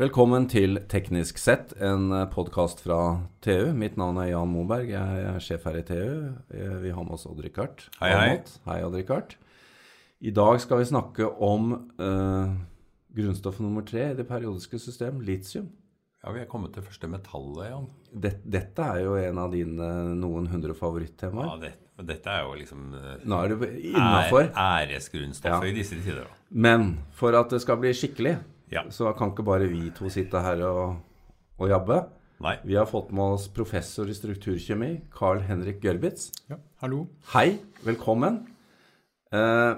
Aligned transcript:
Velkommen 0.00 0.46
til 0.48 0.78
Teknisk 0.88 1.36
sett, 1.38 1.74
en 1.84 2.08
podkast 2.32 2.80
fra 2.82 2.98
TU. 3.44 3.72
Mitt 3.76 3.98
navn 4.00 4.16
er 4.22 4.30
Jan 4.30 4.48
Moberg, 4.50 4.88
jeg 4.88 5.24
er 5.28 5.42
sjef 5.44 5.66
her 5.68 5.76
i 5.78 5.84
TU. 5.86 6.32
Eh, 6.54 6.78
Vi 6.82 6.90
har 6.96 7.04
med 7.04 7.12
oss 7.18 7.26
Odd-Rikard. 7.28 7.84
Hei, 8.00 8.10
hei. 8.16 8.30
Hei, 8.66 8.78
Odd-Rikard. 8.86 9.36
I 10.22 10.30
dag 10.32 10.60
skal 10.64 10.80
vi 10.80 10.88
snakke 10.88 11.28
om 11.44 11.74
eh, 12.00 12.54
grunnstoff 13.14 13.60
nummer 13.60 13.84
tre 13.84 14.08
i 14.12 14.16
det 14.16 14.26
periodiske 14.28 14.80
system, 14.80 15.20
litium. 15.20 15.68
Ja, 16.24 16.32
vi 16.32 16.40
er 16.40 16.48
kommet 16.48 16.72
til 16.72 16.84
første 16.86 17.10
metallet, 17.10 17.68
Jan. 17.68 17.86
Dette, 18.14 18.48
dette 18.54 18.88
er 18.94 19.02
jo 19.04 19.16
en 19.18 19.38
av 19.42 19.52
dine 19.52 19.90
noen 20.16 20.46
hundre 20.48 20.72
favorittemaer. 20.78 21.50
Ja, 21.50 21.58
det, 21.66 21.72
dette 22.14 22.30
er 22.32 22.46
jo 22.46 22.56
liksom 22.62 22.94
eh, 22.96 23.26
Nå 23.28 23.42
er 23.44 23.52
du 23.52 23.66
innafor. 23.68 24.48
æresgrunnstoffet 24.56 25.68
Ja. 25.68 25.68
i 25.68 25.76
disse 25.76 26.00
tider. 26.00 26.24
da. 26.24 26.40
Men 26.48 26.94
for 27.18 27.36
at 27.36 27.52
det 27.52 27.60
skal 27.66 27.76
bli 27.82 27.92
skikkelig, 27.92 28.38
Ja. 28.72 28.86
så 28.90 29.12
kan 29.16 29.32
ikke 29.32 29.44
bare 29.44 29.68
vi 29.68 29.90
to 29.94 30.08
sitte 30.12 30.40
her 30.40 30.62
og, 30.64 30.96
og 31.60 31.68
jabbe. 31.68 32.00
Nei. 32.42 32.56
Vi 32.66 32.74
har 32.74 32.88
fått 32.90 33.12
med 33.14 33.36
oss 33.36 33.46
professor 33.52 34.08
i 34.10 34.16
strukturkjemi, 34.16 34.90
Carl 35.14 35.44
Henrik 35.46 35.82
Gørbitz. 35.84 36.30
Ja, 36.50 36.56
hallo. 36.82 37.04
Hei, 37.34 37.60
velkommen. 37.84 38.40
Eh, 39.30 39.74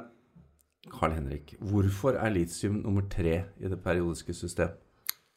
Carl 0.95 1.13
Henrik, 1.13 1.57
hvorfor 1.61 2.17
er 2.17 2.33
litium 2.33 2.79
nummer 2.85 3.05
tre 3.11 3.43
i 3.61 3.69
det 3.69 3.81
periodiske 3.85 4.33
system? 4.37 4.73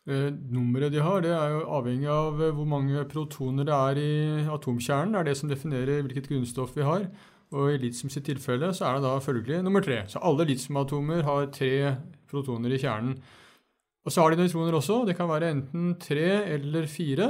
Eh, 0.07 0.29
nummeret 0.53 0.93
de 0.93 1.01
har, 1.03 1.19
det 1.25 1.33
er 1.35 1.57
jo 1.57 1.65
avhengig 1.79 2.07
av 2.07 2.39
eh, 2.39 2.53
hvor 2.55 2.69
mange 2.69 3.03
protoner 3.11 3.67
det 3.67 3.75
er 3.75 3.99
i 3.99 4.13
atomkjernen. 4.53 5.17
Det 5.17 5.19
er 5.19 5.27
det 5.27 5.37
som 5.41 5.51
definerer 5.51 6.05
hvilket 6.05 6.29
grunnstoff 6.29 6.77
vi 6.77 6.85
har. 6.87 7.09
Og 7.51 7.73
i 7.73 7.81
litium 7.81 8.11
sitt 8.11 8.27
tilfelle 8.27 8.69
så 8.75 8.87
er 8.87 8.97
det 8.97 9.07
da 9.07 9.17
følgelig 9.23 9.59
nummer 9.65 9.83
tre. 9.83 10.03
Så 10.07 10.23
alle 10.23 10.47
litiumatomer 10.47 11.27
har 11.27 11.51
tre 11.51 11.97
protoner 12.31 12.71
i 12.71 12.79
kjernen. 12.79 13.19
Og 14.07 14.13
så 14.13 14.23
har 14.23 14.31
de 14.31 14.39
nøytroner 14.39 14.75
også. 14.77 15.01
Det 15.03 15.17
kan 15.17 15.27
være 15.27 15.51
enten 15.51 15.89
tre 15.99 16.29
eller 16.55 16.85
fire. 16.87 17.27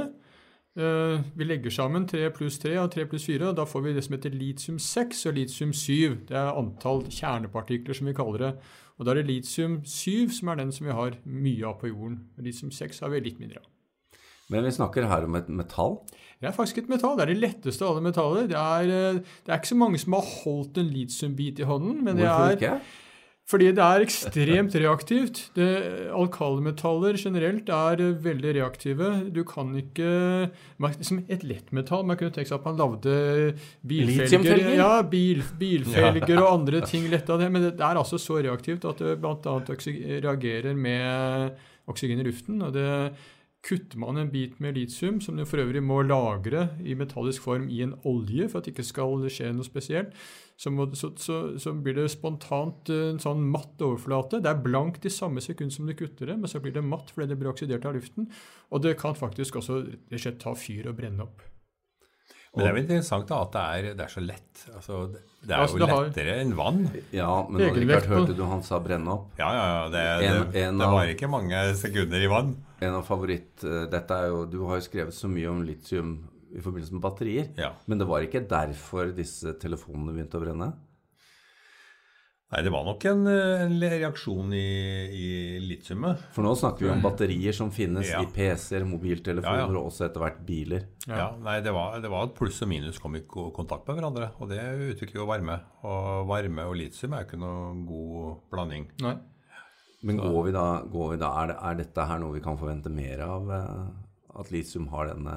Eh, 0.78 1.24
vi 1.34 1.46
legger 1.46 1.74
sammen 1.74 2.04
3 2.06 2.28
pluss 2.30 2.60
3 2.62 2.76
og 2.78 2.92
3 2.94 3.06
pluss 3.10 3.24
4, 3.26 3.48
og 3.48 3.56
da 3.58 3.64
får 3.66 3.82
vi 3.82 3.94
det 3.96 4.04
som 4.06 4.14
heter 4.14 4.30
litium 4.30 4.76
6 4.78 5.24
og 5.26 5.34
litium 5.34 5.72
7. 5.74 6.28
Det 6.28 6.36
er 6.38 6.52
antall 6.54 7.02
kjernepartikler, 7.10 7.98
som 7.98 8.06
vi 8.06 8.14
kaller 8.14 8.44
det. 8.44 8.52
Og 8.98 9.06
da 9.06 9.10
er 9.10 9.20
det 9.20 9.26
litium 9.32 9.80
7 9.82 10.30
som 10.36 10.52
er 10.52 10.60
den 10.60 10.70
som 10.74 10.86
vi 10.86 10.94
har 10.94 11.18
mye 11.26 11.66
av 11.66 11.80
på 11.80 11.90
jorden. 11.90 12.20
Litium 12.38 12.70
6 12.70 13.02
har 13.02 13.10
vi 13.10 13.24
litt 13.26 13.42
mindre 13.42 13.64
av. 13.64 13.66
Men 14.48 14.64
vi 14.64 14.72
snakker 14.78 15.10
her 15.10 15.26
om 15.26 15.34
et 15.34 15.50
metall. 15.50 15.98
Det 16.38 16.46
er 16.46 16.54
faktisk 16.54 16.78
et 16.84 16.94
metall. 16.94 17.18
Det 17.18 17.26
er 17.26 17.34
det 17.34 17.42
letteste 17.42 17.82
av 17.82 17.96
alle 17.96 18.06
metaller. 18.06 18.46
Det 18.46 18.56
er, 18.56 18.94
eh, 18.94 19.18
det 19.18 19.50
er 19.50 19.58
ikke 19.58 19.74
så 19.74 19.82
mange 19.82 19.98
som 19.98 20.14
har 20.14 20.30
holdt 20.44 20.78
en 20.78 20.94
litiumbit 20.94 21.58
i 21.58 21.66
hånden, 21.66 22.04
men 22.04 22.16
det 22.16 22.24
Hvorfor 22.30 22.46
er 22.46 22.56
ikke? 22.56 22.80
Fordi 23.48 23.70
det 23.72 23.80
er 23.80 24.02
ekstremt 24.04 24.74
reaktivt. 24.76 25.38
Det, 25.56 25.68
alkalimetaller 26.12 27.16
generelt 27.16 27.70
er 27.72 28.02
veldig 28.24 28.52
reaktive. 28.58 29.08
Du 29.32 29.40
kan 29.48 29.72
ikke 29.80 30.10
Som 30.76 30.88
liksom 30.90 31.22
Et 31.32 31.46
lettmetall 31.48 32.04
Man 32.04 32.18
kunne 32.20 32.34
tenkt 32.34 32.50
seg 32.50 32.58
at 32.58 32.68
man 32.68 32.76
lagde 32.76 33.54
bilfelger, 33.88 34.74
ja, 34.76 35.00
bil, 35.00 35.40
bilfelger 35.58 36.42
og 36.42 36.50
andre 36.52 36.84
ting 36.84 37.08
lett 37.08 37.30
av 37.32 37.40
det. 37.40 37.48
Men 37.54 37.64
det, 37.64 37.72
det 37.80 37.88
er 37.88 38.02
altså 38.02 38.20
så 38.20 38.36
reaktivt 38.44 38.84
at 38.88 39.00
det 39.00 39.16
bl.a. 39.22 39.56
reagerer 39.64 40.76
med 40.76 41.56
oksygen 41.88 42.20
i 42.20 42.28
luften. 42.28 42.60
og 42.62 42.76
det 42.76 42.88
Kutter 43.68 44.00
man 44.00 44.16
en 44.16 44.30
bit 44.32 44.60
med 44.64 44.78
litium, 44.78 45.18
som 45.20 45.36
du 45.36 45.44
for 45.44 45.60
øvrig 45.60 45.82
må 45.84 46.00
lagre 46.06 46.70
i 46.80 46.94
metallisk 46.96 47.44
form 47.44 47.66
i 47.68 47.82
en 47.84 47.98
olje 48.08 48.46
for 48.48 48.60
at 48.60 48.68
det 48.68 48.72
ikke 48.72 48.86
skal 48.88 49.26
skje 49.28 49.50
noe 49.52 49.66
spesielt, 49.66 50.14
så, 50.58 50.72
må, 50.72 50.88
så, 50.96 51.10
så, 51.20 51.36
så 51.60 51.74
blir 51.76 51.98
det 52.00 52.08
spontant 52.10 52.88
eh, 52.90 53.10
en 53.12 53.20
sånn 53.22 53.44
matt 53.52 53.84
overflate. 53.84 54.40
Det 54.42 54.50
er 54.50 54.64
blankt 54.64 55.04
i 55.06 55.12
samme 55.12 55.44
sekund 55.44 55.74
som 55.74 55.86
du 55.86 55.92
kutter 55.98 56.32
det, 56.32 56.38
men 56.40 56.50
så 56.50 56.62
blir 56.64 56.74
det 56.74 56.86
matt 56.86 57.12
fordi 57.12 57.28
det 57.30 57.38
blir 57.38 57.52
oksidert 57.52 57.86
av 57.86 57.98
luften. 57.98 58.30
Og 58.72 58.82
det 58.82 58.96
kan 58.98 59.14
faktisk 59.18 59.60
også 59.60 59.82
rett 59.84 60.16
og 60.16 60.24
slett 60.24 60.42
ta 60.42 60.56
fyr 60.58 60.88
og 60.88 60.98
brenne 60.98 61.28
opp. 61.28 61.44
Men 62.56 62.64
det 62.64 62.68
er 62.70 62.74
jo 62.76 62.82
interessant 62.82 63.28
da, 63.28 63.38
at 63.44 63.52
det 63.52 63.62
er, 63.62 63.94
det 63.98 64.04
er 64.06 64.12
så 64.12 64.22
lett. 64.24 64.62
Altså, 64.74 65.00
det 65.12 65.50
er 65.52 65.60
Altså, 65.62 65.76
jo 65.78 65.84
det 65.84 65.88
har- 65.92 66.06
lettere 66.08 66.36
enn 66.42 66.54
vann. 66.56 66.80
Ja, 67.12 67.28
men 67.48 67.60
Richard, 67.76 68.08
hørte 68.10 68.34
du 68.36 68.44
han 68.48 68.62
sa 68.62 68.78
brenne 68.80 69.08
opp? 69.12 69.28
Ja, 69.38 69.50
ja, 69.52 69.66
ja. 69.74 69.88
Det, 69.92 70.02
En- 70.28 70.50
det, 70.52 70.62
en 70.64 70.78
det 70.78 70.86
av- 70.86 70.92
var 70.96 71.06
ikke 71.12 71.28
mange 71.30 71.60
sekunder 71.76 72.24
i 72.24 72.26
vann. 72.32 72.56
En 72.80 72.94
av 72.94 73.04
favoritt... 73.06 73.62
eh, 73.64 73.86
Dette 73.90 74.10
er 74.10 74.28
jo 74.28 74.44
Du 74.46 74.66
har 74.66 74.76
jo 74.80 74.86
skrevet 74.88 75.12
så 75.14 75.28
mye 75.30 75.48
om 75.50 75.62
litium 75.62 76.16
i 76.54 76.60
forbindelse 76.60 76.92
med 76.96 77.02
batterier. 77.02 77.48
Ja. 77.58 77.72
Men 77.86 77.98
det 77.98 78.06
var 78.08 78.20
ikke 78.24 78.46
derfor 78.48 79.12
disse 79.14 79.52
telefonene 79.60 80.14
begynte 80.16 80.40
å 80.40 80.44
brenne? 80.44 80.72
Nei, 82.48 82.62
det 82.64 82.70
var 82.72 82.84
nok 82.86 83.02
en, 83.10 83.26
eh, 83.28 83.62
en 83.66 83.74
reaksjon 83.82 84.52
i, 84.56 84.60
i 85.12 85.26
litiumet. 85.60 86.22
For 86.32 86.46
nå 86.46 86.54
snakker 86.56 86.86
vi 86.86 86.92
om 86.94 87.02
batterier 87.04 87.52
som 87.52 87.68
finnes 87.74 88.08
Ja. 88.08 88.22
i 88.24 88.30
PC-er, 88.32 88.86
mobiltelefoner 88.88 89.66
Ja, 89.66 89.66
ja. 89.68 89.76
og 89.82 89.90
også 89.90 90.06
etter 90.06 90.22
hvert 90.24 90.38
biler. 90.48 90.86
Ja. 91.06 91.26
nei, 91.44 91.58
det 91.60 91.74
var, 91.76 91.98
det 92.00 92.08
var 92.08 92.24
at 92.30 92.34
pluss 92.38 92.62
og 92.64 92.70
minus 92.72 92.98
kom 92.98 93.16
i 93.16 93.20
kontakt 93.28 93.84
med 93.86 93.98
hverandre, 93.98 94.30
og 94.40 94.48
det 94.48 94.62
utvikler 94.94 95.20
jo 95.20 95.26
varme. 95.28 95.58
Og 95.84 96.24
varme 96.30 96.64
og 96.64 96.74
litium 96.80 97.12
er 97.12 97.26
jo 97.26 97.28
ikke 97.28 97.42
noe 97.44 97.86
god 97.90 98.40
blanding. 98.50 98.88
Nei. 99.04 99.16
Men 100.08 100.16
går 100.22 100.44
vi 100.46 100.52
da, 100.54 100.66
går 100.88 101.10
vi 101.10 101.16
da 101.20 101.32
er, 101.42 101.46
det, 101.52 101.56
er 101.68 101.74
dette 101.84 102.04
her 102.06 102.18
noe 102.22 102.32
vi 102.32 102.40
kan 102.40 102.56
forvente 102.56 102.88
mer 102.88 103.20
av? 103.28 103.50
eh, 103.50 104.40
At 104.40 104.52
litium 104.54 104.88
har 104.88 105.08
denne 105.12 105.36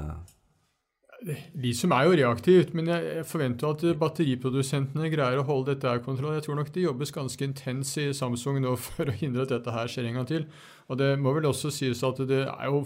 Litium 1.22 1.94
er 1.94 2.08
jo 2.08 2.14
reaktivt, 2.18 2.72
men 2.74 2.88
jeg 2.90 3.24
forventer 3.30 3.70
at 3.70 3.84
batteriprodusentene 4.02 5.10
greier 5.14 5.38
å 5.38 5.46
holde 5.46 5.76
dette 5.76 5.94
i 5.94 6.02
kontroll. 6.02 6.34
Jeg 6.34 6.48
tror 6.48 6.58
nok 6.58 6.72
det 6.74 6.86
jobbes 6.88 7.14
ganske 7.14 7.46
intens 7.46 7.94
i 8.02 8.08
Samsung 8.18 8.58
nå 8.64 8.74
for 8.88 9.10
å 9.10 9.16
hindre 9.16 9.46
at 9.46 9.54
dette 9.54 9.76
her 9.76 9.92
skjer 9.92 10.10
en 10.10 10.22
gang 10.22 10.30
til. 10.30 10.48
Og 10.90 10.98
det 10.98 11.14
må 11.22 11.36
vel 11.38 11.50
også 11.52 11.70
sies 11.74 12.02
at 12.08 12.24
det 12.30 12.46
er 12.48 12.70
jo 12.72 12.86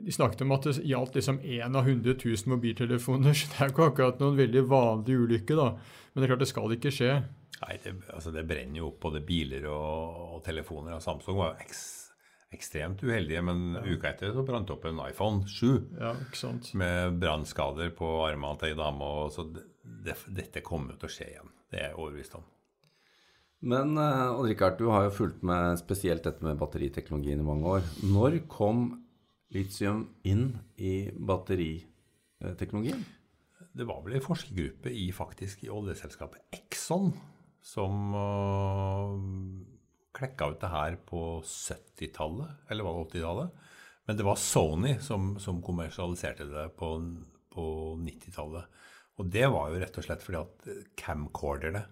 De 0.00 0.12
snakket 0.14 0.40
om 0.46 0.54
at 0.56 0.64
det 0.64 0.86
gjaldt 0.88 1.18
liksom 1.18 1.42
én 1.44 1.74
av 1.76 1.84
100 1.84 2.14
000 2.16 2.48
mobiltelefoner, 2.48 3.34
så 3.36 3.50
det 3.50 3.58
er 3.58 3.68
jo 3.68 3.74
ikke 3.74 3.88
akkurat 3.90 4.22
noen 4.22 4.38
veldig 4.38 4.62
vanlig 4.70 5.18
ulykke, 5.20 5.58
da. 5.58 5.74
Men 5.76 6.22
det 6.22 6.26
er 6.26 6.32
klart 6.32 6.44
det 6.46 6.48
skal 6.48 6.76
ikke 6.78 6.94
skje. 6.94 7.10
Nei, 7.60 7.74
det, 7.84 7.92
altså 8.08 8.32
det 8.32 8.46
brenner 8.48 8.80
jo 8.80 8.88
opp 8.88 9.02
både 9.04 9.20
biler 9.20 9.66
og, 9.68 10.22
og 10.38 10.40
telefoner. 10.46 10.96
Og 10.96 11.04
Samsung 11.04 11.36
var 11.36 11.52
jo 11.52 11.66
eks, 11.66 11.82
ekstremt 12.54 13.02
uheldige, 13.06 13.42
men 13.46 13.76
uka 13.78 14.10
etter 14.10 14.32
så 14.34 14.42
brant 14.46 14.66
det 14.66 14.74
opp 14.74 14.86
en 14.90 15.02
iPhone 15.04 15.44
7 15.46 15.66
Ja, 16.00 16.14
ikke 16.26 16.40
sant? 16.40 16.72
med 16.78 17.20
brannskader 17.22 17.92
på 17.94 18.08
armene 18.26 18.58
til 18.58 18.72
ei 18.72 18.78
dame. 18.78 19.10
Så 19.34 19.46
det, 19.54 19.66
det, 20.06 20.16
dette 20.40 20.64
kommer 20.66 20.94
jo 20.94 21.02
til 21.02 21.10
å 21.10 21.14
skje 21.14 21.28
igjen. 21.34 21.52
Det 21.70 21.78
er 21.78 21.92
jeg 21.92 22.00
overbevist 22.00 22.34
om. 22.40 22.48
Men 23.70 23.92
eh, 24.00 24.32
Odd 24.32 24.48
Rikard, 24.48 24.78
du 24.80 24.88
har 24.88 25.06
jo 25.06 25.14
fulgt 25.14 25.44
med 25.46 25.78
spesielt 25.78 26.24
dette 26.24 26.44
med 26.44 26.58
batteriteknologien 26.60 27.42
i 27.42 27.46
mange 27.46 27.76
år. 27.76 27.88
Når 28.08 28.40
kom 28.50 28.86
litium 29.54 30.06
inn 30.24 30.54
i 30.80 31.10
batteriteknologien? 31.12 33.04
Det 33.76 33.86
var 33.86 34.00
vel 34.02 34.16
en 34.18 34.24
forskergruppe 34.24 34.90
i 34.90 35.10
faktisk 35.14 35.66
i 35.66 35.70
oljeselskapet 35.70 36.56
Exxon 36.56 37.12
som 37.62 38.14
uh, 38.16 39.12
klekka 40.16 40.50
ut 40.50 40.60
det 40.62 40.70
her 40.72 40.96
på 41.06 41.40
70-tallet, 41.46 42.66
eller 42.70 42.86
var 42.86 42.96
det 42.96 43.20
80-tallet? 43.20 43.66
Men 44.08 44.18
det 44.18 44.26
var 44.26 44.40
Sony 44.42 44.96
som, 44.98 45.34
som 45.38 45.60
kommersialiserte 45.62 46.48
det 46.50 46.66
på, 46.80 46.88
på 47.54 47.64
90-tallet. 48.00 48.80
Og 49.20 49.28
det 49.30 49.46
var 49.52 49.70
jo 49.70 49.80
rett 49.82 49.98
og 50.00 50.06
slett 50.06 50.24
fordi 50.24 50.40
at 50.40 50.70
camcorderne, 50.98 51.84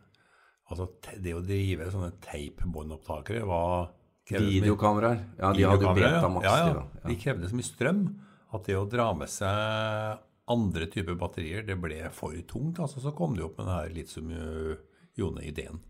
altså 0.69 0.89
det 1.21 1.35
å 1.37 1.45
drive 1.45 1.91
sånne 1.93 2.15
teipbåndopptakere, 2.25 3.45
var 3.49 3.93
Videokameraer. 4.29 5.23
Ja, 5.39 5.53
de 5.57 5.65
hadde 5.65 5.87
jo 5.87 5.93
Betamax. 5.97 6.45
ja, 6.45 6.57
ja. 6.69 6.83
De 7.09 7.15
krevde 7.17 7.49
så 7.49 7.57
mye 7.57 7.65
strøm 7.65 8.03
at 8.53 8.67
det 8.69 8.77
å 8.77 8.89
dra 8.89 9.07
med 9.17 9.31
seg 9.33 10.19
andre 10.49 10.89
typer 10.93 11.17
batterier, 11.21 11.65
det 11.65 11.77
ble 11.81 12.01
for 12.17 12.37
tungt. 12.49 12.81
Altså, 12.81 13.01
så 13.05 13.13
kom 13.17 13.37
det 13.37 13.45
jo 13.45 13.51
opp 13.51 13.61
med 13.61 13.69
denne 13.69 13.95
litium-ione-ideen. 13.97 15.81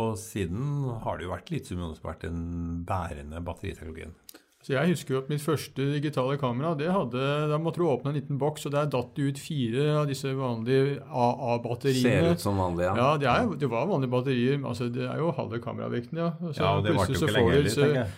Og 0.00 0.14
siden 0.16 0.88
har 1.04 1.18
det 1.18 1.26
jo 1.26 1.34
vært 1.34 1.50
litium-ione 1.52 1.96
som 1.96 2.06
har 2.06 2.14
vært 2.14 2.28
den 2.28 2.84
bærende 2.88 3.42
batteriteknologien. 3.44 4.14
Så 4.62 4.76
Jeg 4.76 4.92
husker 4.92 5.14
jo 5.16 5.20
at 5.24 5.30
mitt 5.30 5.42
første 5.42 5.84
digitale 5.90 6.36
kamera 6.38 6.76
det 6.78 6.86
hadde, 6.94 7.22
Da 7.50 7.58
måtte 7.58 7.82
du 7.82 7.88
åpne 7.90 8.12
en 8.12 8.18
liten 8.20 8.38
boks, 8.38 8.66
og 8.66 8.72
der 8.76 8.86
datt 8.86 9.10
det 9.16 9.32
ut 9.32 9.38
fire 9.42 9.88
av 9.98 10.06
disse 10.06 10.30
vanlige 10.38 11.00
AA-batteriene. 11.02 12.02
Ser 12.02 12.36
ut 12.38 12.44
som 12.44 12.60
vanlige, 12.62 12.92
ja. 12.92 12.94
Ja, 12.96 13.16
det, 13.18 13.26
er, 13.26 13.56
det 13.58 13.70
var 13.70 13.88
vanlige 13.90 14.14
batterier. 14.14 14.60
altså 14.62 14.86
Det 14.88 15.02
er 15.02 15.18
jo 15.18 15.32
halve 15.34 15.58
kameravekten, 15.60 16.18
ja. 16.18 16.30
Så 16.52 16.62
Ja, 16.62 16.76
og 16.76 16.86
det 16.86 16.94
varte 16.94 17.16
jo 17.16 17.18
så 17.18 17.26
ikke 17.26 17.40
lenge 17.40 17.56
heller, 17.56 17.74
tenker 17.74 17.98
jeg. 18.04 18.12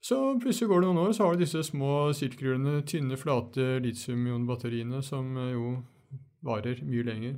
Så 0.00 0.16
plutselig 0.40 0.68
går 0.70 0.80
det 0.80 0.88
noen 0.88 1.02
år, 1.04 1.12
så 1.12 1.26
har 1.26 1.36
du 1.36 1.44
disse 1.44 1.62
små 1.62 2.08
sirkelrullende, 2.16 2.80
tynne, 2.88 3.20
flate 3.20 3.66
litium-ion-batteriene 3.84 5.02
som 5.04 5.36
eh, 5.36 5.52
jo 5.52 5.74
varer 6.40 6.80
mye 6.88 7.04
lenger. 7.04 7.36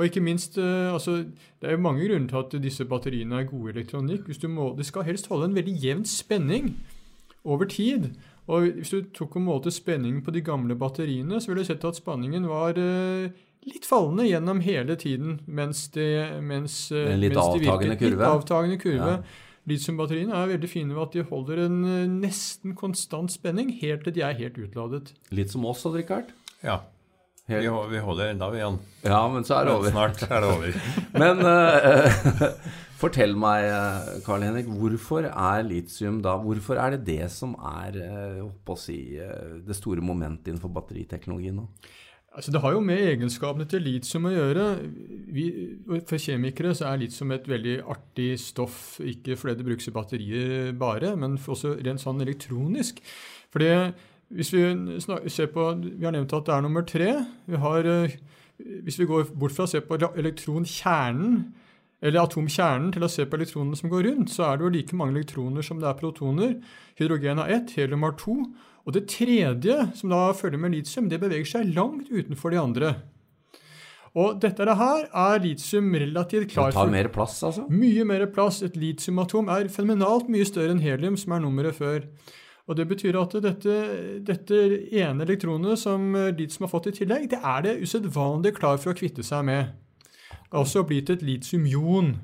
Og 0.00 0.06
ikke 0.06 0.22
minst, 0.24 0.58
eh, 0.58 0.92
altså, 0.92 1.24
Det 1.60 1.68
er 1.68 1.70
jo 1.72 1.76
mange 1.84 2.08
grunner 2.08 2.28
til 2.28 2.56
at 2.56 2.62
disse 2.62 2.84
batteriene 2.84 3.40
er 3.40 3.44
gode 3.44 3.72
elektronikk. 3.72 4.24
Hvis 4.24 4.38
du 4.38 4.48
må, 4.48 4.76
Det 4.76 4.86
skal 4.86 5.02
helst 5.02 5.28
holde 5.28 5.44
en 5.44 5.54
veldig 5.54 5.76
jevn 5.82 6.04
spenning 6.04 6.76
over 7.44 7.64
tid. 7.64 8.10
Og 8.48 8.62
Hvis 8.62 8.90
du 8.90 9.02
tok 9.02 9.36
og 9.36 9.42
målte 9.42 9.70
spenningen 9.70 10.22
på 10.22 10.30
de 10.30 10.40
gamle 10.40 10.74
batteriene, 10.74 11.40
så 11.40 11.48
ville 11.48 11.60
du 11.60 11.66
sett 11.66 11.84
at 11.84 11.96
spenningen 11.96 12.48
var 12.48 12.70
eh, 12.78 13.30
litt 13.66 13.84
fallende 13.84 14.24
gjennom 14.24 14.60
hele 14.60 14.96
tiden. 14.96 15.40
Mens 15.46 15.88
det, 15.88 16.42
mens, 16.42 16.90
eh, 16.92 17.12
En 17.12 17.20
litt 17.20 17.34
mens 17.34 17.46
avtagende 17.46 17.96
kurve. 17.96 18.10
Litt 18.10 18.26
avtagende 18.26 18.78
kurve. 18.78 19.10
Ja. 19.10 19.22
Litiumbatteriene 19.68 20.32
er 20.32 20.46
veldig 20.56 20.68
fine 20.68 20.94
ved 20.94 21.02
at 21.02 21.12
de 21.12 21.22
holder 21.22 21.66
en 21.66 22.20
nesten 22.22 22.74
konstant 22.74 23.30
spenning 23.30 23.70
helt 23.82 24.04
til 24.04 24.14
de 24.14 24.22
er 24.22 24.32
helt 24.32 24.56
utladet. 24.56 25.12
Litt 25.30 25.50
som 25.50 25.64
oss, 25.64 25.84
Richard. 25.84 26.32
Ja. 26.64 26.80
Vi, 27.50 27.70
vi 27.90 28.02
holder 28.04 28.30
enda, 28.30 28.50
vi, 28.52 28.60
Jan. 28.62 28.78
Ja, 29.02 29.20
men 29.32 29.46
så 29.46 29.58
er 29.58 29.66
det 29.66 29.74
over. 29.74 29.90
Snart 29.90 30.22
er 30.26 30.44
det 30.44 30.50
over. 30.50 30.76
Men 31.22 31.42
uh, 31.42 32.52
fortell 33.00 33.32
meg, 33.38 33.64
eh, 33.66 34.10
Karl 34.26 34.44
Henrik, 34.44 34.68
hvorfor 34.68 35.26
er 35.30 35.64
litium 35.64 36.20
da 36.24 36.36
Hvorfor 36.42 36.78
er 36.82 36.94
det 36.94 37.06
det 37.06 37.30
som 37.32 37.54
er 37.56 37.96
eh, 38.04 38.42
å 38.44 38.76
si, 38.76 39.00
det 39.16 39.76
store 39.78 40.04
momentet 40.04 40.52
innenfor 40.52 40.72
batteriteknologi 40.74 41.54
nå? 41.56 41.64
Altså, 42.30 42.52
det 42.54 42.60
har 42.62 42.76
jo 42.76 42.82
med 42.84 43.00
egenskapene 43.02 43.64
til 43.66 43.82
litium 43.82 44.28
å 44.28 44.34
gjøre. 44.34 44.66
Vi, 45.34 45.46
for 46.06 46.20
kjemikere 46.22 46.76
så 46.78 46.92
er 46.92 47.00
litium 47.00 47.34
et 47.34 47.48
veldig 47.50 47.80
artig 47.90 48.28
stoff, 48.38 49.00
ikke 49.02 49.34
fordi 49.40 49.56
det 49.58 49.66
brukes 49.66 49.90
i 49.90 49.94
batterier 49.96 50.70
bare, 50.78 51.16
men 51.18 51.34
også 51.40 51.74
rent 51.80 52.04
sånn 52.04 52.22
elektronisk. 52.22 53.02
Fordi 53.50 53.72
hvis 54.30 54.52
vi 54.54 54.62
ser 55.28 55.50
på 55.50 55.64
Vi 55.82 56.04
har 56.04 56.14
nevnt 56.14 56.32
at 56.36 56.46
det 56.46 56.54
er 56.54 56.62
nummer 56.62 56.84
tre. 56.86 57.08
Vi 57.50 57.58
har, 57.58 57.86
eh, 57.86 58.16
hvis 58.84 58.98
vi 59.00 59.08
går 59.10 59.32
bort 59.34 59.52
fra 59.56 59.66
å 59.66 59.70
se 59.70 59.80
på 59.80 59.98
elektronkjernen, 59.98 61.52
eller 62.00 62.22
atomkjernen, 62.22 62.92
til 62.94 63.04
å 63.04 63.10
se 63.10 63.26
på 63.26 63.36
elektronene 63.36 63.76
som 63.76 63.90
går 63.90 64.06
rundt, 64.06 64.30
så 64.32 64.46
er 64.46 64.56
det 64.56 64.64
jo 64.64 64.72
like 64.72 64.96
mange 64.96 65.18
elektroner 65.18 65.62
som 65.62 65.80
det 65.80 65.88
er 65.88 65.98
protoner. 65.98 66.62
Hydrogen 66.96 67.42
har 67.42 67.48
ett, 67.48 67.74
helium 67.76 68.06
har 68.06 68.12
to. 68.12 68.38
Og 68.86 68.94
det 68.94 69.08
tredje, 69.08 69.92
som 69.94 70.08
da 70.08 70.32
følger 70.32 70.58
med 70.58 70.72
litium, 70.72 71.10
det 71.10 71.20
beveger 71.20 71.44
seg 71.46 71.74
langt 71.74 72.08
utenfor 72.08 72.54
de 72.54 72.60
andre. 72.60 72.94
Og 74.16 74.40
dette 74.42 74.64
her 74.64 75.04
er 75.06 75.38
litium 75.38 75.92
relativt 75.92 76.54
Det 76.54 76.72
tar 76.74 76.90
mer 76.90 77.08
plass, 77.08 77.42
altså? 77.46 77.68
Mye 77.70 78.04
mer 78.04 78.26
plass. 78.26 78.62
Et 78.62 78.74
litiumatom 78.74 79.50
er 79.52 79.68
fenomenalt 79.68 80.28
mye 80.32 80.46
større 80.48 80.74
enn 80.74 80.82
helium, 80.82 81.16
som 81.20 81.36
er 81.36 81.44
nummeret 81.44 81.76
før. 81.76 82.06
Og 82.70 82.76
Det 82.78 82.86
betyr 82.86 83.16
at 83.18 83.32
dette, 83.42 83.76
dette 84.22 84.58
ene 84.94 85.24
elektronet 85.26 85.78
som 85.80 86.14
eh, 86.14 86.30
litium 86.30 86.68
har 86.68 86.70
fått 86.70 86.92
i 86.92 86.96
tillegg, 87.00 87.26
det 87.32 87.40
er 87.42 87.64
det 87.66 87.78
usedvanlig 87.82 88.54
klar 88.60 88.78
for 88.78 88.92
å 88.92 88.98
kvitte 88.98 89.26
seg 89.26 89.42
med. 89.48 89.72
Også 90.54 90.84
blitt 90.86 91.10
et 91.10 91.24
litiumion. 91.26 92.14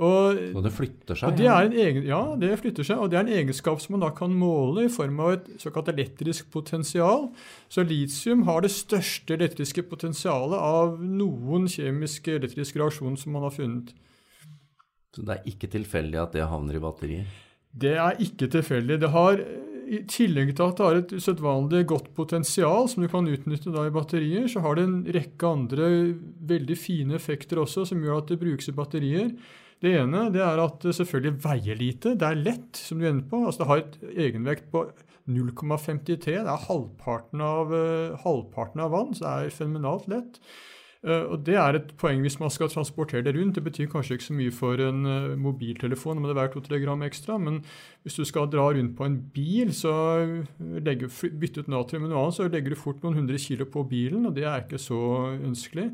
Og 0.00 0.38
Og 0.56 0.62
det 0.64 0.72
flytter 0.72 1.18
seg? 1.18 1.36
det 1.36 1.46
en 1.46 1.74
egen, 1.76 2.06
ja, 2.08 2.20
det 2.40 2.54
flytter 2.58 2.86
seg, 2.88 2.98
og 2.98 3.10
det 3.12 3.18
er 3.18 3.26
en 3.26 3.34
egenskap 3.36 3.82
som 3.82 3.94
man 3.94 4.02
da 4.02 4.08
kan 4.16 4.32
måle 4.32 4.86
i 4.86 4.90
form 4.90 5.20
av 5.20 5.34
et 5.34 5.50
såkalt 5.60 5.90
elektrisk 5.92 6.48
potensial. 6.50 7.28
Så 7.68 7.84
litium 7.84 8.42
har 8.48 8.64
det 8.64 8.72
største 8.72 9.36
elektriske 9.36 9.84
potensialet 9.86 10.56
av 10.56 10.96
noen 11.04 11.68
kjemiske 11.68 12.40
elektriske 12.40 12.80
reaksjoner 12.80 13.20
som 13.20 13.36
man 13.36 13.46
har 13.46 13.54
funnet. 13.54 13.92
Så 15.14 15.22
det 15.26 15.36
er 15.36 15.52
ikke 15.52 15.70
tilfeldig 15.70 16.18
at 16.22 16.34
det 16.34 16.48
havner 16.48 16.80
i 16.80 16.82
batterier? 16.82 17.30
Det 17.70 17.96
er 18.02 18.18
ikke 18.22 18.48
tilfeldig. 18.50 18.98
Det 19.02 19.10
har, 19.14 19.40
I 19.90 20.02
tillegg 20.10 20.52
til 20.56 20.66
at 20.66 20.78
det 20.78 20.86
har 20.86 20.98
et 20.98 21.14
usedvanlig 21.14 21.84
godt 21.90 22.10
potensial 22.16 22.88
som 22.90 23.04
du 23.04 23.08
kan 23.10 23.28
utnytte 23.30 23.72
da 23.74 23.86
i 23.86 23.94
batterier, 23.94 24.48
så 24.50 24.62
har 24.64 24.78
det 24.78 24.86
en 24.86 25.00
rekke 25.18 25.54
andre 25.54 25.90
veldig 26.50 26.78
fine 26.78 27.16
effekter 27.18 27.62
også 27.62 27.86
som 27.90 28.02
gjør 28.02 28.22
at 28.22 28.32
det 28.32 28.40
brukes 28.42 28.70
i 28.70 28.76
batterier. 28.76 29.30
Det 29.80 29.94
ene 29.96 30.26
det 30.34 30.42
er 30.44 30.60
at 30.60 30.82
det 30.84 30.92
selvfølgelig 30.98 31.38
veier 31.44 31.78
lite. 31.78 32.16
Det 32.18 32.26
er 32.26 32.42
lett, 32.42 32.74
som 32.76 33.00
du 33.00 33.06
er 33.06 33.14
inne 33.14 33.28
på. 33.30 33.40
Altså 33.46 33.62
Det 33.62 33.70
har 33.70 33.80
et 33.80 33.96
egenvekt 34.26 34.66
på 34.72 34.84
0,53. 35.30 36.18
Det 36.18 36.42
er 36.42 36.66
halvparten 36.66 37.40
av, 37.44 37.72
eh, 37.72 38.18
halvparten 38.24 38.82
av 38.84 38.92
vann, 38.92 39.14
så 39.14 39.24
det 39.24 39.32
er 39.32 39.56
fenomenalt 39.56 40.10
lett. 40.12 40.40
Eh, 41.06 41.24
og 41.32 41.44
Det 41.44 41.56
er 41.56 41.76
et 41.78 41.92
poeng 41.96 42.20
hvis 42.20 42.38
man 42.40 42.50
skal 42.50 42.68
transportere 42.68 43.22
det 43.22 43.34
rundt. 43.36 43.54
Det 43.54 43.64
betyr 43.64 43.90
kanskje 43.90 44.18
ikke 44.18 44.28
så 44.28 44.36
mye 44.36 44.52
for 44.52 44.80
en 44.84 45.04
eh, 45.06 45.36
mobiltelefon, 45.36 46.20
men 46.20 46.30
det 46.30 46.42
er 46.42 46.54
2-3 46.54 46.80
gram 46.84 47.02
ekstra. 47.02 47.38
Men 47.38 47.60
hvis 48.02 48.18
du 48.20 48.24
skal 48.24 48.50
dra 48.52 48.70
rundt 48.70 48.96
på 48.96 49.04
en 49.04 49.20
bil, 49.34 49.74
så 49.74 49.92
legger, 50.58 51.12
bytte 51.40 51.64
ut 51.64 51.68
natrium 51.68 52.06
med 52.06 52.14
noe 52.14 52.24
annet, 52.24 52.38
så 52.38 52.48
legger 52.48 52.74
du 52.74 52.80
fort 52.80 53.02
noen 53.02 53.22
hundre 53.22 53.38
kilo 53.38 53.64
på 53.64 53.84
bilen, 53.88 54.26
og 54.26 54.34
det 54.34 54.44
er 54.44 54.64
ikke 54.64 54.80
så 54.80 55.00
ønskelig. 55.36 55.92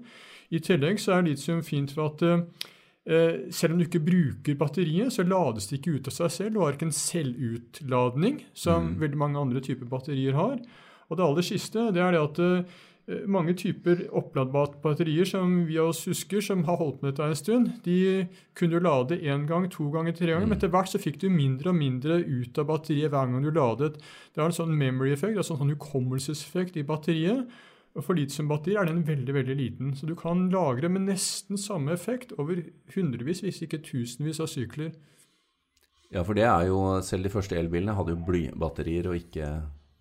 I 0.50 0.62
tillegg 0.62 0.98
så 1.02 1.16
er 1.16 1.26
litium 1.26 1.62
fint 1.66 1.94
for 1.94 2.12
at 2.12 2.22
eh, 2.22 2.72
Eh, 3.06 3.52
selv 3.54 3.72
om 3.72 3.78
du 3.78 3.84
ikke 3.86 4.02
bruker 4.02 4.56
batteriet, 4.58 5.12
så 5.14 5.22
lades 5.22 5.68
det 5.70 5.78
ikke 5.78 5.94
ut 5.94 6.08
av 6.10 6.14
seg 6.16 6.32
selv. 6.34 6.56
Du 6.56 6.62
har 6.64 6.74
ikke 6.74 6.88
en 6.88 6.96
selvutladning, 6.96 8.40
som 8.50 8.96
veldig 8.98 9.20
mange 9.20 9.38
andre 9.38 9.62
typer 9.62 9.86
batterier 9.86 10.34
har. 10.34 10.58
Og 11.06 11.18
det 11.18 11.26
aller 11.26 11.46
siste 11.46 11.84
det 11.94 12.02
er 12.02 12.16
det 12.16 12.24
at 12.24 12.40
eh, 12.42 12.80
mange 13.06 13.54
typer 13.54 14.00
oppladbare 14.18 14.80
batterier 14.82 15.28
som 15.28 15.60
vi 15.68 15.76
av 15.78 15.92
oss 15.92 16.00
husker, 16.08 16.40
som 16.42 16.64
har 16.66 16.78
holdt 16.80 17.04
med 17.04 17.12
dette 17.12 17.28
en 17.28 17.38
stund, 17.38 17.68
de 17.84 18.26
kunne 18.58 18.74
du 18.74 18.82
lade 18.82 19.20
én 19.22 19.44
gang, 19.46 19.68
to 19.70 19.86
ganger, 19.94 20.16
tre 20.16 20.32
ganger. 20.32 20.48
Men 20.48 20.58
etter 20.58 20.72
hvert 20.72 20.90
så 20.90 20.98
fikk 20.98 21.20
du 21.22 21.28
mindre 21.30 21.70
og 21.70 21.78
mindre 21.78 22.18
ut 22.24 22.58
av 22.58 22.66
batteriet 22.72 23.12
hver 23.14 23.30
gang 23.30 23.46
du 23.46 23.52
ladet. 23.54 24.00
Det 24.34 24.42
har 24.42 24.50
en 24.50 24.58
sånn 24.58 24.74
memory-effekt, 24.74 25.38
altså 25.38 25.54
en 25.54 25.62
sånn 25.62 25.74
hukommelseseffekt 25.76 26.80
i 26.80 26.86
batteriet. 26.86 27.46
Og 27.96 28.04
For 28.04 28.18
litiumbatterier 28.18 28.82
er 28.82 28.90
den 28.90 29.06
veldig 29.06 29.32
veldig 29.38 29.56
liten, 29.56 29.94
så 29.96 30.04
du 30.10 30.16
kan 30.18 30.48
lagre 30.52 30.90
med 30.92 31.06
nesten 31.06 31.56
samme 31.56 31.94
effekt 31.94 32.34
over 32.36 32.58
hundrevis, 32.92 33.40
hvis 33.46 33.62
ikke 33.64 33.84
tusenvis 33.86 34.42
av 34.42 34.50
sykler. 34.52 34.90
Ja, 36.12 36.22
for 36.22 36.38
det 36.38 36.44
er 36.46 36.68
jo 36.68 37.00
Selv 37.02 37.26
de 37.26 37.32
første 37.32 37.56
elbilene 37.58 37.96
hadde 37.96 38.14
jo 38.14 38.26
blybatterier 38.28 39.08
og 39.10 39.16
ikke 39.18 39.48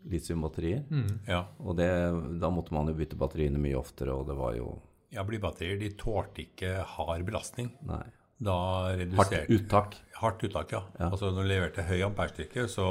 litiumbatterier. 0.10 0.84
Ja. 1.28 1.44
Og 1.60 1.76
det, 1.80 1.90
da 2.42 2.50
måtte 2.54 2.74
man 2.76 2.88
jo 2.92 2.94
bytte 2.98 3.18
batteriene 3.20 3.60
mye 3.62 3.78
oftere, 3.80 4.14
og 4.14 4.28
det 4.30 4.36
var 4.38 4.56
jo 4.60 4.74
ja, 5.16 5.24
blybatterier 5.24 5.78
de 5.80 5.94
tålte 5.96 6.42
ikke 6.44 6.74
hard 6.96 7.24
belastning. 7.28 7.70
Nei. 7.88 8.04
Da 8.44 8.56
Hardt 9.16 9.48
uttak. 9.50 9.94
Hardt 10.20 10.44
uttak, 10.44 10.74
ja. 10.76 10.82
Ja. 11.00 11.08
Altså 11.14 11.30
når 11.32 11.46
du 11.46 11.50
leverte 11.54 11.86
høy 11.88 12.02
amperestyrke, 12.04 12.66
så, 12.68 12.88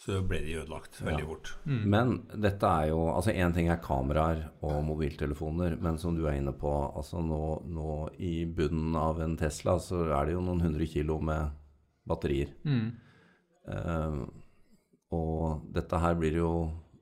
så 0.00 0.22
ble 0.24 0.38
de 0.46 0.54
ødelagt 0.62 0.96
veldig 1.04 1.20
Ja. 1.20 1.28
fort. 1.28 1.50
Men 1.66 2.14
dette 2.40 2.64
er 2.70 2.88
jo 2.88 3.02
Altså 3.12 3.34
én 3.36 3.52
ting 3.52 3.68
er 3.68 3.82
kameraer 3.84 4.46
og 4.64 4.78
mobiltelefoner, 4.88 5.76
men 5.78 5.98
som 6.00 6.16
du 6.16 6.24
er 6.26 6.38
inne 6.40 6.54
på, 6.56 6.72
altså 6.96 7.20
nå, 7.20 7.42
nå 7.68 7.98
i 8.16 8.46
bunnen 8.48 8.96
av 8.96 9.20
en 9.20 9.36
Tesla 9.36 9.76
så 9.78 10.06
er 10.08 10.30
det 10.30 10.38
jo 10.38 10.40
noen 10.46 10.64
hundre 10.64 10.88
kilo 10.88 11.20
med 11.20 11.52
batterier. 12.08 12.54
Eh, 13.68 14.16
og 15.16 15.68
dette 15.74 16.00
her 16.02 16.16
blir 16.18 16.38
jo 16.40 16.52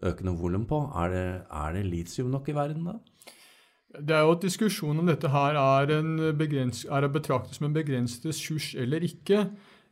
økende 0.03 0.37
volum 0.39 0.67
på. 0.69 0.83
Er 0.97 1.15
det, 1.15 1.27
er 1.51 1.75
det 1.77 1.87
litium 1.87 2.31
nok 2.33 2.49
i 2.49 2.57
verden, 2.57 2.89
da? 2.91 2.99
Det 3.91 4.15
er 4.15 4.23
jo 4.23 4.37
et 4.37 4.45
diskusjon 4.47 5.03
om 5.03 5.09
dette 5.11 5.29
her 5.33 5.59
er, 5.59 5.91
en 5.99 6.15
begrens, 6.39 6.85
er 6.87 7.05
å 7.05 7.11
betrakte 7.11 7.57
som 7.57 7.67
en 7.67 7.75
begrenset 7.75 8.29
ressurs 8.31 8.71
eller 8.79 9.03
ikke. 9.03 9.49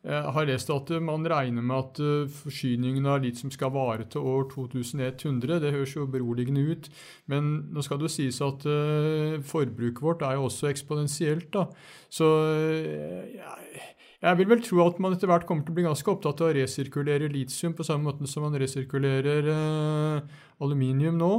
Jeg 0.06 0.32
har 0.36 0.46
lest 0.46 0.70
at 0.70 0.92
eh, 0.94 1.02
man 1.02 1.26
regner 1.26 1.64
med 1.66 1.74
at 1.74 1.98
eh, 2.00 2.30
forsyningen 2.30 3.08
av 3.10 3.18
litium 3.24 3.50
skal 3.50 3.72
vare 3.74 4.06
til 4.06 4.22
år 4.22 4.46
2100. 4.52 5.58
Det 5.64 5.72
høres 5.74 5.96
jo 5.96 6.06
beroligende 6.06 6.62
ut, 6.70 6.86
men 7.26 7.50
nå 7.74 7.82
skal 7.82 7.98
det 7.98 8.06
jo 8.06 8.14
sies 8.14 8.38
at 8.44 8.62
eh, 8.70 9.42
forbruket 9.42 10.04
vårt 10.04 10.22
er 10.22 10.38
jo 10.38 10.46
også 10.46 10.70
eksponentielt. 10.70 11.50
da. 11.52 11.66
Så 12.14 12.30
eh, 12.54 13.34
jeg, 13.40 13.82
jeg 14.22 14.38
vil 14.40 14.48
vel 14.50 14.62
tro 14.66 14.80
at 14.86 14.98
man 15.02 15.14
etter 15.14 15.30
hvert 15.30 15.46
kommer 15.46 15.62
til 15.66 15.74
å 15.74 15.76
bli 15.78 15.86
ganske 15.86 16.10
opptatt 16.10 16.40
av 16.42 16.50
å 16.50 16.56
resirkulere 16.56 17.30
litium 17.30 17.76
på 17.78 17.86
samme 17.86 18.08
måte 18.08 18.26
som 18.30 18.42
man 18.46 18.56
resirkulerer 18.58 19.50
eh, 19.52 20.40
aluminium 20.64 21.20
nå. 21.20 21.32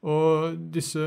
Og 0.00 0.54
disse 0.72 1.02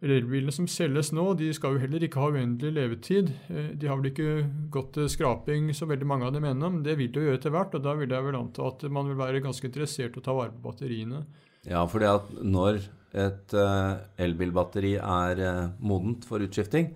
elbilene 0.00 0.52
som 0.52 0.66
selges 0.68 1.10
nå, 1.16 1.26
de 1.36 1.50
skal 1.56 1.76
jo 1.76 1.82
heller 1.82 2.04
ikke 2.04 2.20
ha 2.22 2.30
uendelig 2.32 2.72
levetid. 2.76 3.30
Eh, 3.52 3.70
De 3.78 3.88
har 3.88 4.00
vel 4.00 4.10
ikke 4.10 4.46
gått 4.72 4.94
til 4.96 5.10
skraping, 5.12 5.70
som 5.76 5.90
veldig 5.92 6.08
mange 6.08 6.26
av 6.28 6.34
dem 6.34 6.48
ennå, 6.50 6.72
men 6.74 6.82
det 6.86 6.96
vil 6.98 7.12
de 7.12 7.22
jo 7.22 7.28
gjøre 7.28 7.40
etter 7.40 7.54
hvert. 7.54 7.76
Og 7.76 7.84
da 7.84 7.94
vil 7.98 8.10
jeg 8.10 8.26
vel 8.26 8.40
anta 8.40 8.66
at 8.68 8.82
man 8.92 9.10
vil 9.10 9.20
være 9.20 9.44
ganske 9.44 9.70
interessert 9.70 10.16
i 10.16 10.22
å 10.22 10.24
ta 10.24 10.34
vare 10.36 10.54
på 10.56 10.64
batteriene. 10.66 11.22
Ja, 11.68 11.84
fordi 11.88 12.08
at 12.08 12.32
når 12.42 12.80
et 13.20 13.54
eh, 13.58 13.92
elbilbatteri 14.24 14.96
er 14.98 15.44
eh, 15.44 15.62
modent 15.84 16.26
for 16.28 16.42
utskifting, 16.42 16.92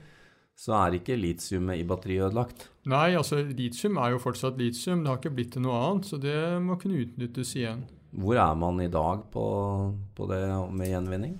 så 0.56 0.74
er 0.78 0.96
ikke 0.98 1.16
litiumet 1.18 1.80
i 1.80 1.86
batteriet 1.88 2.28
ødelagt. 2.28 2.68
Nei, 2.90 3.14
altså 3.18 3.40
litium 3.42 3.98
er 3.98 4.14
jo 4.14 4.20
fortsatt 4.22 4.58
litium. 4.60 5.02
Det 5.02 5.10
har 5.10 5.18
ikke 5.18 5.34
blitt 5.34 5.52
til 5.56 5.64
noe 5.64 5.80
annet, 5.88 6.06
så 6.08 6.18
det 6.20 6.36
må 6.62 6.76
kunne 6.80 7.00
utnyttes 7.02 7.54
igjen. 7.58 7.82
Hvor 8.14 8.38
er 8.38 8.54
man 8.54 8.78
i 8.84 8.90
dag 8.92 9.24
på, 9.34 9.44
på 10.14 10.28
det 10.30 10.44
med 10.70 10.92
gjenvinning? 10.92 11.34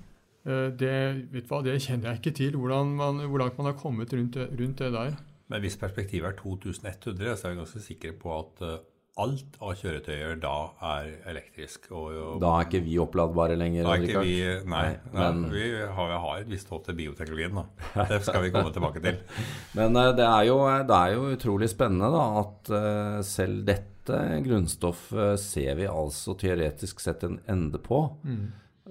Eh, 0.45 0.71
Det, 0.75 0.97
vet 1.33 1.47
du 1.47 1.53
hva, 1.53 1.63
det 1.63 1.77
kjenner 1.85 2.11
jeg 2.11 2.21
ikke 2.21 2.35
til, 2.41 2.57
hvordan 2.59 2.91
man, 2.99 3.23
hvor 3.29 3.45
langt 3.45 3.61
man 3.61 3.71
har 3.71 3.79
kommet 3.79 4.13
rundt 4.13 4.37
rundt 4.37 4.83
det 4.83 4.91
der. 4.97 5.15
Men 5.49 5.61
hvis 5.63 5.77
perspektivet 5.79 6.27
er 6.33 6.37
2100, 6.41 7.37
så 7.37 7.47
er 7.47 7.55
vi 7.55 7.61
ganske 7.63 7.85
sikre 7.85 8.13
på 8.19 8.33
at 8.39 8.65
eh, 8.67 8.83
alt 9.23 9.59
av 9.63 9.77
kjøretøyer 9.79 10.39
da 10.43 10.53
er 10.83 11.11
elektrisk. 11.31 11.87
Og, 11.95 12.09
og 12.19 12.41
Da 12.43 12.51
er 12.59 12.67
ikke 12.67 12.81
vi 12.83 12.97
oppladbare 12.99 13.55
lenger. 13.59 13.87
da 13.87 13.93
er 13.95 14.07
ikke 14.09 14.23
vi 14.27 14.39
Nei, 14.43 14.65
Nei, 14.67 14.89
nei, 15.13 15.29
men- 15.37 15.53
vi 15.53 15.69
har, 15.99 16.15
har 16.25 16.41
et 16.41 16.51
visst 16.51 16.69
håp 16.73 16.85
til 16.89 16.97
bioteknologien, 16.99 17.55
da. 17.55 17.65
Det 18.11 18.21
skal 18.27 18.43
vi 18.43 18.51
komme 18.55 18.73
tilbake 18.75 19.03
til. 19.05 19.21
Men 19.79 19.97
eh, 20.01 20.11
det 20.19 20.27
er, 20.27 20.43
jo, 20.51 20.59
det 20.89 20.99
er 20.99 21.15
jo 21.15 21.29
utrolig 21.37 21.71
spennende 21.71 22.11
da, 22.15 22.25
at 22.43 22.75
eh, 22.81 23.21
selv 23.29 23.63
dette 23.71 24.19
grunnstoffet 24.45 25.39
ser 25.41 25.79
vi 25.79 25.87
altså 25.89 26.35
teoretisk 26.37 27.01
sett 27.01 27.23
en 27.25 27.39
ende 27.49 27.79
på. 27.81 28.03
Mm. 28.27 28.45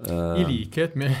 Uh, 0.08 0.40
I 0.40 0.48
likhet 0.48 0.96
med 0.98 1.14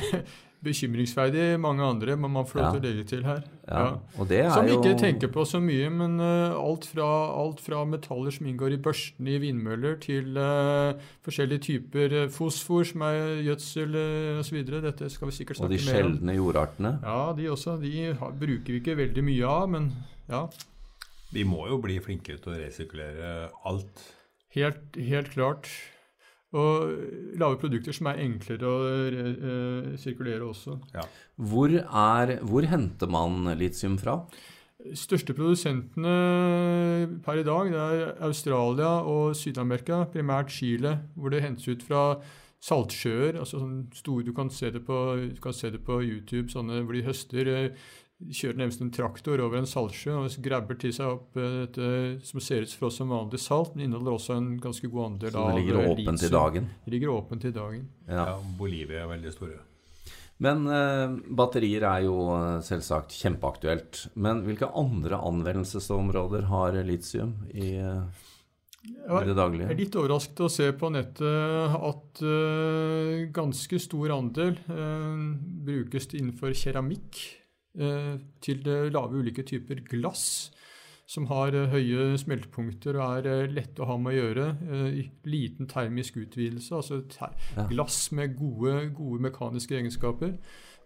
bekymringsverdig 0.64 1.54
mange 1.60 1.84
andre, 1.84 2.16
må 2.16 2.30
man 2.32 2.46
få 2.48 2.58
lov 2.58 2.74
til 2.74 2.80
å 2.80 2.84
legge 2.84 3.04
til 3.08 3.22
her. 3.26 3.42
Ja. 3.68 3.84
Og 4.18 4.28
det 4.28 4.40
er 4.42 4.50
Som 4.52 4.66
vi 4.66 4.74
jo 4.74 4.80
ikke 4.80 4.98
tenker 5.00 5.30
på 5.32 5.44
så 5.48 5.60
mye, 5.62 5.88
men 5.92 6.18
uh, 6.20 6.56
alt, 6.58 6.88
fra, 6.90 7.08
alt 7.38 7.62
fra 7.64 7.84
metaller 7.88 8.34
som 8.34 8.48
inngår 8.50 8.76
i 8.76 8.80
børstene 8.84 9.36
i 9.36 9.40
vindmøller, 9.44 9.96
til 10.02 10.36
uh, 10.36 10.98
forskjellige 11.24 11.64
typer 11.68 12.16
eh, 12.24 12.28
fosfor, 12.32 12.84
som 12.88 13.06
er 13.06 13.40
gjødsel 13.46 13.96
uh, 13.96 14.42
osv. 14.42 14.60
Dette 14.74 15.08
skal 15.12 15.30
vi 15.30 15.38
sikkert 15.38 15.62
Og 15.62 15.72
de 15.72 15.78
snakke 15.78 15.86
mer 15.86 16.08
om. 16.08 16.12
sjeldne 16.12 16.36
jordartene. 16.40 16.94
Ja, 17.04 17.22
de 17.36 17.48
også. 17.54 17.78
De 17.80 17.94
har, 18.20 18.36
bruker 18.40 18.74
vi 18.74 18.82
ikke 18.82 18.98
veldig 19.00 19.24
mye 19.30 19.54
av, 19.54 19.70
men 19.76 19.90
ja. 20.28 20.44
Vi 21.34 21.46
må 21.48 21.64
jo 21.70 21.80
bli 21.82 21.96
flinkere 22.02 22.38
til 22.42 22.54
å 22.54 22.60
resirkulere 22.60 23.34
alt. 23.66 24.06
Helt, 24.54 24.94
helt 24.94 25.32
klart. 25.34 25.70
Og 26.54 27.36
lage 27.40 27.58
produkter 27.58 27.96
som 27.96 28.12
er 28.12 28.22
enklere 28.22 28.68
å 28.70 28.74
eh, 29.10 29.94
sirkulere 29.98 30.46
også. 30.46 30.78
Hvor, 31.34 31.72
er, 31.74 32.36
hvor 32.46 32.68
henter 32.70 33.10
man 33.10 33.56
litium 33.58 33.98
fra? 33.98 34.20
største 34.92 35.32
produsentene 35.32 36.14
per 37.24 37.40
i 37.40 37.44
dag 37.46 37.70
det 37.72 37.80
er 37.80 38.10
Australia 38.26 38.98
og 39.08 39.36
Syd-Amerika, 39.38 40.02
primært 40.12 40.52
Chile, 40.52 40.98
hvor 41.16 41.32
det 41.32 41.40
hentes 41.44 41.68
ut 41.68 41.84
fra 41.86 42.18
saltsjøer. 42.64 43.38
altså 43.38 43.60
sånn 43.60 43.88
store, 43.94 44.24
Du 44.24 44.32
kan 44.32 44.50
se 44.50 44.70
det 44.70 44.84
på, 44.84 44.98
du 45.34 45.40
kan 45.40 45.52
se 45.52 45.70
det 45.70 45.80
på 45.84 46.00
YouTube, 46.02 46.50
sånne 46.50 46.82
hvor 46.84 46.92
de 46.96 47.04
høster. 47.04 47.72
Eh, 48.20 48.30
Kjører 48.30 48.60
nærmest 48.62 48.80
en 48.84 48.94
traktor 48.94 49.42
over 49.44 49.58
en 49.58 49.66
saltsjø 49.68 50.14
og 50.20 50.38
grabber 50.44 50.78
til 50.80 50.94
seg 50.94 51.16
opp 51.16 51.36
eh, 51.36 51.60
dette 51.64 51.90
som 52.28 52.40
ser 52.40 52.64
ut 52.64 52.72
for 52.78 52.88
oss 52.88 53.00
som 53.02 53.12
vanlig 53.12 53.42
salt, 53.42 53.74
men 53.74 53.88
inneholder 53.88 54.16
også 54.16 54.38
en 54.38 54.50
ganske 54.62 54.88
god 54.88 55.06
andel 55.10 55.34
av 55.36 55.50
Så 55.50 55.52
det 55.52 55.62
ligger 55.62 55.82
eh, 55.82 55.92
åpent 55.92 56.22
i 56.24 56.34
dagen. 56.38 56.72
Det 56.84 56.96
ligger 56.96 57.14
åpent 57.18 57.44
i 57.44 57.54
dagen. 57.60 57.86
Ja. 58.08 58.26
Ja, 58.34 58.40
Bolivia 58.58 59.04
er 59.04 59.14
veldig 59.16 59.34
store. 59.34 59.62
Men 60.42 60.66
eh, 60.66 61.14
batterier 61.38 61.86
er 61.86 62.04
jo 62.08 62.16
eh, 62.34 62.60
selvsagt 62.66 63.14
kjempeaktuelt. 63.14 64.06
Men 64.18 64.42
hvilke 64.46 64.70
andre 64.74 65.20
anvendelsesområder 65.22 66.48
har 66.50 66.78
litium 66.86 67.36
i, 67.52 67.76
eh, 67.78 68.24
Ja, 69.06 69.22
i 69.22 69.30
det 69.30 69.36
Jeg 69.36 69.70
er 69.70 69.78
litt 69.78 69.96
overrasket 69.96 70.42
å 70.44 70.50
se 70.52 70.66
på 70.76 70.90
nettet 70.92 71.78
at 71.78 72.24
eh, 72.26 73.30
ganske 73.32 73.80
stor 73.80 74.16
andel 74.18 74.58
eh, 74.66 75.22
brukes 75.70 76.10
innenfor 76.12 76.52
keramikk 76.58 77.22
eh, 77.22 77.43
til 77.74 78.60
det 78.62 78.92
lave 78.94 79.18
ulike 79.18 79.42
typer 79.42 79.80
glass 79.90 80.50
som 81.10 81.26
har 81.28 81.54
eh, 81.54 81.68
høye 81.72 82.14
smeltepunkter 82.20 82.96
og 82.96 83.18
er 83.20 83.28
eh, 83.30 83.52
lette 83.52 83.82
å 83.84 83.88
ha 83.90 83.96
med 84.00 84.14
å 84.14 84.18
gjøre. 84.18 84.46
eh, 84.72 85.00
liten 85.28 85.68
termisk 85.70 86.16
utvidelse, 86.22 86.72
altså 86.74 87.02
ter 87.08 87.34
Ja. 87.56 87.66
glass 87.68 88.10
med 88.12 88.36
gode, 88.38 88.90
gode 88.96 89.20
mekaniske 89.28 89.76
egenskaper. 89.76 90.38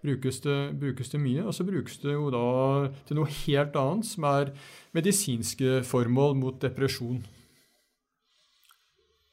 Brukes 0.02 0.40
det, 0.40 0.78
brukes 0.78 1.10
det 1.10 1.20
mye. 1.20 1.44
Og 1.46 1.54
så 1.54 1.64
brukes 1.66 1.98
det 2.02 2.12
jo 2.14 2.30
da 2.30 2.92
til 3.06 3.16
noe 3.18 3.26
helt 3.26 3.74
annet, 3.74 4.06
som 4.06 4.24
er 4.24 4.52
medisinske 4.94 5.82
formål 5.84 6.36
mot 6.38 6.60
depresjon. 6.60 7.24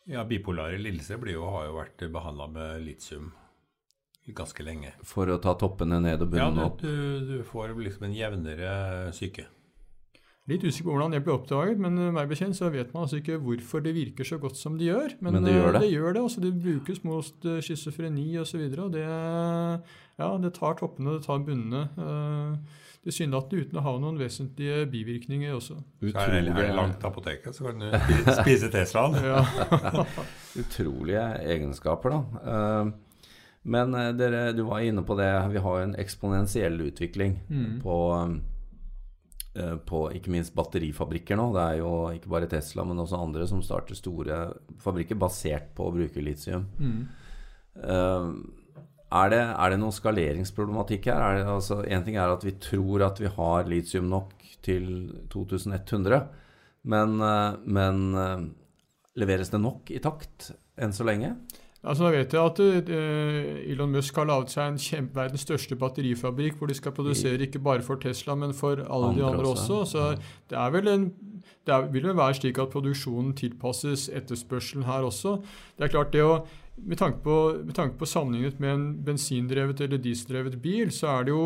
Ja, 0.07 0.23
Bipolare 0.23 0.77
lidelser 0.77 1.17
har 1.17 1.65
jo 1.65 1.77
vært 1.79 2.11
behandla 2.13 2.47
med 2.47 2.85
litium 2.85 3.31
ganske 4.33 4.63
lenge. 4.65 4.93
For 5.05 5.29
å 5.29 5.37
ta 5.41 5.53
toppene 5.59 5.99
ned 6.01 6.23
og 6.25 6.33
Ja, 6.33 6.47
bunnene 6.49 6.63
du, 6.63 6.65
opp? 6.65 6.81
du, 6.81 7.37
du 7.37 7.43
får 7.45 7.75
liksom 7.77 8.07
en 8.09 8.15
jevnere 8.15 8.71
syke. 9.13 9.45
Litt 10.45 10.61
usikker 10.61 10.85
på 10.85 10.93
hvordan 10.93 11.13
det 11.15 11.23
ble 11.25 11.33
oppdaget, 11.33 11.79
men 11.81 11.97
uh, 11.97 12.11
meg 12.13 12.29
bekjent 12.29 12.53
så 12.53 12.67
vet 12.69 12.91
man 12.93 13.07
altså 13.07 13.17
ikke 13.17 13.39
hvorfor 13.41 13.81
det 13.81 13.95
virker 13.95 14.27
så 14.29 14.37
godt 14.37 14.57
som 14.59 14.75
det 14.77 14.91
gjør. 14.91 15.15
Men, 15.25 15.39
Men 15.39 15.47
det 15.47 15.55
gjør 15.55 15.67
uh, 15.67 15.73
det. 15.73 15.81
det 15.81 15.91
gjør 15.91 16.13
det. 16.13 16.21
altså 16.21 16.41
Det 16.43 16.51
brukes 16.61 17.03
mot 17.03 17.47
schizofreni 17.65 18.27
osv. 18.37 18.61
Og, 18.77 18.91
det, 18.93 19.05
ja, 19.05 20.27
det 20.43 20.51
tar 20.53 20.77
toppene, 20.77 21.15
det 21.17 21.25
tar 21.25 21.41
bunnene. 21.45 21.87
Uh, 21.97 22.81
Tilsynelatende 23.05 23.61
uten 23.67 23.77
å 23.77 23.81
ha 23.85 23.91
noen 24.01 24.15
vesentlige 24.17 24.85
bivirkninger 24.89 25.51
også. 25.53 25.75
Så 26.01 26.13
er 26.23 26.31
det, 26.41 26.55
det 26.57 26.71
langt 26.73 26.95
til 26.97 27.09
apoteket, 27.11 27.53
så 27.53 27.67
kan 27.67 27.83
du 27.83 27.91
spise 28.39 28.69
Teslaen. 28.73 29.13
Utrolige 30.61 31.25
egenskaper, 31.53 32.15
da. 32.15 32.85
Eh, 33.65 33.69
Men 33.71 33.95
eh, 33.95 34.11
dere, 34.13 34.53
du 34.53 34.61
var 34.63 34.79
inne 34.85 35.01
på 35.03 35.15
det. 35.17 35.31
Vi 35.51 35.57
har 35.59 35.77
jo 35.79 35.83
en 35.87 35.95
eksponentiell 35.97 36.77
utvikling 36.85 37.39
Mm. 37.49 37.81
på, 37.81 37.95
eh, 39.55 39.75
på 39.85 40.11
ikke 40.13 40.29
minst 40.31 40.53
batterifabrikker 40.55 41.35
nå. 41.39 41.51
Det 41.53 41.61
er 41.63 41.77
jo 41.79 41.93
ikke 42.13 42.29
bare 42.29 42.47
Tesla, 42.51 42.83
men 42.85 42.97
også 42.97 43.17
andre 43.21 43.47
som 43.47 43.61
starter 43.61 43.95
store 43.95 44.53
fabrikker 44.79 45.15
basert 45.17 45.73
på 45.75 45.87
å 45.89 45.93
bruke 45.95 46.21
litium. 46.21 46.67
Mm. 46.79 47.07
Eh, 47.83 48.29
er, 49.15 49.29
det, 49.29 49.41
er 49.55 49.69
det 49.69 49.79
noen 49.79 49.91
skaleringsproblematikk 49.95 51.05
her? 51.05 51.41
Én 51.43 51.47
altså, 51.55 51.81
en 51.87 52.03
ting 52.03 52.15
er 52.17 52.29
at 52.33 52.43
vi 52.43 52.51
tror 52.51 53.01
at 53.05 53.19
vi 53.21 53.27
har 53.27 53.63
litium 53.69 54.09
nok 54.09 54.33
til 54.65 55.11
2100, 55.29 56.27
men, 56.85 57.19
eh, 57.21 57.55
men 57.65 58.15
eh, 58.15 58.45
leveres 59.17 59.49
det 59.53 59.61
nok 59.61 59.89
i 59.91 59.99
takt 60.03 60.51
enn 60.77 60.91
så 60.93 61.05
lenge? 61.07 61.35
Altså, 61.85 62.07
da 62.07 62.11
vet 62.15 62.33
jeg 62.33 62.41
at 62.41 62.59
uh, 62.89 63.71
Elon 63.71 63.93
Musk 63.93 64.17
har 64.17 64.25
laget 64.25 64.53
seg 64.55 64.71
en 64.71 64.81
kjempe, 64.81 65.15
verdens 65.19 65.45
største 65.45 65.77
batterifabrikk 65.77 66.57
hvor 66.57 66.71
de 66.71 66.77
skal 66.77 66.95
produsere 66.97 67.45
ikke 67.45 67.61
bare 67.61 67.85
for 67.85 68.01
Tesla, 68.01 68.35
men 68.35 68.55
for 68.57 68.81
alle 68.81 69.13
de 69.13 69.21
Andre 69.21 69.31
andre 69.31 69.51
også, 69.53 69.81
også. 69.83 69.91
Så 69.91 70.49
det 70.49 70.57
er 70.57 70.75
vel 70.75 70.91
en 70.91 71.07
det 71.65 71.73
er, 71.73 71.87
vil 71.89 72.05
vel 72.05 72.17
være 72.17 72.33
slik 72.37 72.59
at 72.61 72.73
produksjonen 72.73 73.33
tilpasses 73.37 74.09
etterspørselen 74.13 74.85
her 74.85 75.05
også. 75.05 75.39
Det 75.77 75.87
er 75.87 75.93
klart 75.93 76.13
det 76.13 76.21
å 76.25 76.35
med 76.75 76.99
tanke, 76.99 77.21
på, 77.23 77.35
med 77.63 77.75
tanke 77.75 77.95
på 77.97 78.07
sammenlignet 78.09 78.59
med 78.59 78.73
en 78.73 78.85
bensindrevet 79.05 79.81
eller 79.81 80.01
dieseldrevet 80.03 80.57
bil, 80.61 80.91
så 80.91 81.13
er 81.13 81.27
det 81.27 81.31
jo 81.31 81.45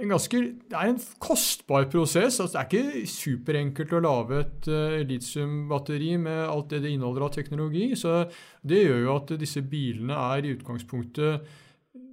en 0.00 0.12
ganske, 0.12 0.38
det 0.70 0.76
er 0.76 0.90
en 0.90 1.00
kostbar 1.22 1.88
prosess. 1.92 2.40
altså 2.40 2.58
Det 2.58 2.60
er 2.60 2.68
ikke 2.68 3.10
superenkelt 3.10 3.92
å 3.96 4.02
lage 4.04 4.38
et 4.42 4.70
uh, 4.70 5.00
litiumbatteri 5.08 6.14
med 6.22 6.40
alt 6.46 6.70
det 6.72 6.82
det 6.84 6.94
inneholder 6.94 7.26
av 7.26 7.34
teknologi. 7.34 7.92
så 7.96 8.24
Det 8.62 8.84
gjør 8.84 9.02
jo 9.04 9.16
at 9.16 9.34
disse 9.40 9.62
bilene 9.62 10.14
er 10.14 10.44
i 10.44 10.54
utgangspunktet 10.56 11.52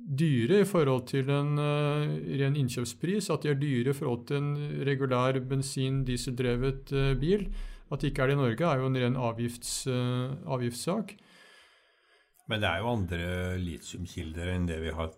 dyre 0.09 0.63
i 0.63 0.67
forhold 0.67 1.07
til 1.12 1.29
en 1.29 1.55
uh, 1.62 2.17
ren 2.41 2.57
innkjøpspris. 2.59 3.29
At 3.29 3.45
de 3.45 3.53
er 3.53 3.62
dyre 3.62 3.93
i 3.93 3.98
forhold 3.98 4.27
til 4.27 4.41
en 4.41 4.83
regulær 4.88 5.39
bensin-dieseldrevet 5.39 6.93
uh, 6.93 7.13
bil. 7.19 7.48
At 7.89 8.01
de 8.01 8.12
ikke 8.12 8.21
er 8.24 8.31
det 8.31 8.38
i 8.38 8.43
Norge, 8.43 8.65
er 8.69 8.77
jo 8.77 8.86
en 8.86 9.01
ren 9.01 9.15
avgifts, 9.17 9.88
avgiftssak. 9.89 11.15
Men 12.50 12.62
det 12.62 12.69
er 12.69 12.83
jo 12.83 12.91
andre 12.91 13.25
litiumkilder 13.62 14.51
enn 14.53 14.67
det 14.69 14.77
vi 14.81 14.93
har 14.93 15.09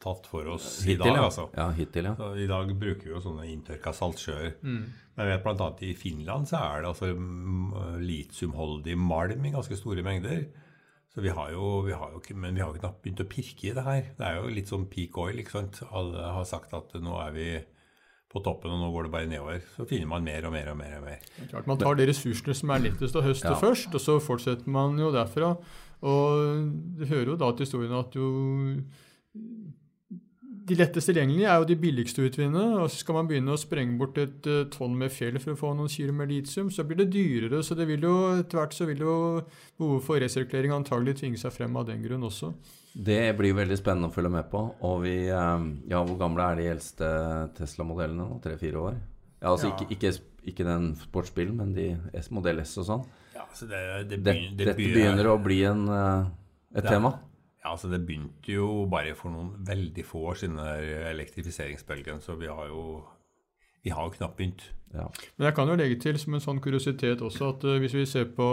tatt, 0.00 0.26
for 0.30 0.48
oss 0.54 0.66
i 0.88 0.96
dag. 0.96 1.12
ja. 1.12 1.26
altså. 1.26 1.48
ja. 1.56 1.68
Hittil, 1.76 2.08
ja. 2.10 2.14
Så 2.16 2.32
I 2.40 2.48
dag 2.50 2.72
bruker 2.80 3.04
vi 3.06 3.12
jo 3.12 3.20
sånne 3.22 3.46
inntørka 3.50 3.92
saltsjøer. 3.96 4.54
Mm. 4.64 4.82
Men 5.16 5.28
jeg 5.28 5.42
vet 5.42 5.50
annet 5.52 5.84
i 5.84 5.92
Finland 5.98 6.48
så 6.48 6.62
er 6.64 6.82
det 6.82 6.90
altså 6.94 7.10
mm, 7.12 8.00
litiumholdig 8.00 8.96
malm 8.96 9.44
i 9.44 9.52
ganske 9.52 9.76
store 9.76 10.04
mengder. 10.06 10.46
Så 11.10 11.24
vi 11.24 11.32
har 11.34 11.50
jo, 11.50 11.80
vi 11.82 11.92
har 11.92 12.12
jo 12.14 12.20
ikke, 12.22 12.36
Men 12.38 12.54
vi 12.54 12.62
har 12.62 12.70
jo 12.70 12.78
knapt 12.78 13.02
begynt 13.02 13.20
å 13.24 13.28
pirke 13.28 13.66
i 13.68 13.74
det 13.74 13.84
her. 13.84 14.08
Det 14.16 14.26
er 14.26 14.38
jo 14.38 14.54
litt 14.54 14.70
som 14.70 14.86
peak 14.88 15.18
oil. 15.18 15.42
ikke 15.42 15.56
sant? 15.56 15.82
Alle 15.90 16.32
har 16.38 16.46
sagt 16.48 16.72
at 16.76 16.94
nå 17.02 17.18
er 17.26 17.34
vi 17.34 17.50
på 18.30 18.38
toppen, 18.46 18.70
og 18.70 18.78
nå 18.78 18.88
går 18.94 19.08
det 19.08 19.12
bare 19.16 19.26
nedover. 19.26 19.62
Så 19.74 19.84
finner 19.90 20.06
man 20.06 20.22
mer 20.22 20.46
og 20.46 20.54
mer 20.54 20.70
og 20.70 20.78
mer. 20.78 20.96
og 21.00 21.04
mer. 21.08 21.18
Det 21.34 21.44
er 21.48 21.50
Klart 21.50 21.66
Man 21.66 21.80
tar 21.82 21.98
de 21.98 22.06
ressursene 22.12 22.54
som 22.54 22.70
er 22.70 22.84
lettest 22.86 23.18
å 23.18 23.24
høste 23.26 23.50
Ja. 23.50 23.58
først, 23.58 23.90
og 23.90 24.00
så 24.00 24.20
fortsetter 24.22 24.70
man 24.70 24.96
jo 25.02 25.10
derfra. 25.10 25.56
Og 26.00 26.70
du 26.96 27.04
hører 27.10 27.34
jo 27.34 27.36
da 27.36 27.50
til 27.52 27.66
historien 27.66 27.92
at 27.98 28.14
jo 28.14 28.28
De 30.70 30.76
lettest 30.78 31.08
tilgjengelige 31.10 31.48
er 31.50 31.56
jo 31.58 31.64
de 31.66 31.76
billigste 31.82 32.22
å 32.22 32.28
utvinne. 32.28 32.60
og 32.78 32.86
så 32.92 33.00
Skal 33.02 33.16
man 33.16 33.26
begynne 33.26 33.50
å 33.56 33.58
sprenge 33.58 33.96
bort 33.98 34.18
et 34.22 34.46
eh, 34.46 34.64
tonn 34.70 34.92
med 35.00 35.10
fjell 35.10 35.38
for 35.42 35.56
å 35.56 35.58
få 35.58 35.72
noen 35.74 35.90
kilo 35.90 36.12
med 36.14 36.30
litium, 36.30 36.68
så 36.70 36.84
blir 36.86 37.00
det 37.02 37.08
dyrere. 37.10 37.62
Så 37.66 37.74
det 37.78 37.88
vil 37.90 38.04
jo 38.06 38.12
etter 38.38 38.60
hvert 38.60 38.76
så 38.76 38.86
vil 38.86 39.02
jo 39.02 39.14
behovet 39.80 40.04
for 40.06 40.22
resirkulering 40.22 40.70
antagelig 40.76 41.16
tvinge 41.18 41.40
seg 41.42 41.52
frem 41.56 41.74
av 41.80 41.88
den 41.90 42.02
grunn 42.04 42.22
også. 42.28 42.52
Det 42.94 43.18
blir 43.38 43.54
veldig 43.54 43.76
spennende 43.78 44.08
å 44.10 44.14
følge 44.14 44.30
med 44.34 44.46
på. 44.50 44.62
Og 44.86 45.02
vi 45.02 45.16
eh, 45.28 45.64
Ja, 45.90 46.04
hvor 46.06 46.18
gamle 46.20 46.46
er 46.52 46.60
de 46.62 46.68
eldste 46.76 47.10
Tesla-modellene 47.58 48.28
nå? 48.28 48.38
Tre-fire 48.44 48.84
år? 48.90 49.00
Ja, 49.42 49.50
altså 49.54 49.70
Ja. 49.70 49.74
Ikke, 49.80 49.96
ikke, 49.96 50.12
ikke 50.52 50.64
den 50.68 50.92
sportsbilen, 51.00 51.56
men 51.56 51.74
de 51.74 51.88
S, 52.14 52.30
modell 52.30 52.60
S 52.62 52.76
og 52.78 52.86
sånn. 52.86 53.04
Ja, 53.34 53.46
så 53.56 53.66
det, 53.70 53.80
det, 54.10 54.22
Det, 54.22 54.34
begyn- 54.36 54.56
det 54.56 54.66
dette 54.70 54.76
begynner- 54.78 55.16
begynner 55.16 55.30
å 55.32 55.36
bli 55.42 55.62
en, 55.64 55.82
eh, 55.88 56.30
et 56.76 56.82
Det 56.84 56.90
tema. 56.94 57.14
Ja, 57.60 57.72
altså 57.74 57.90
Det 57.92 58.06
begynte 58.06 58.52
jo 58.52 58.86
bare 58.90 59.14
for 59.14 59.32
noen 59.32 59.52
veldig 59.66 60.04
få 60.04 60.22
år 60.32 60.38
siden, 60.40 60.58
elektrifiseringsbølgen. 61.12 62.20
Så 62.24 62.38
vi 62.40 62.48
har 62.48 62.70
jo 62.72 63.02
vi 63.82 63.90
har 63.90 64.04
jo 64.04 64.12
knapt 64.16 64.36
begynt. 64.36 64.64
Ja. 64.92 65.06
Men 65.38 65.46
jeg 65.46 65.54
kan 65.54 65.70
jo 65.70 65.76
legge 65.78 65.96
til 66.02 66.18
som 66.18 66.34
en 66.34 66.42
sånn 66.42 66.60
kuriositet 66.62 67.22
også 67.24 67.52
at 67.54 67.64
eh, 67.68 67.78
hvis 67.80 67.94
vi 67.94 68.06
ser 68.08 68.26
på 68.34 68.48